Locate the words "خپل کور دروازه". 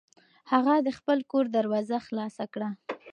0.97-1.97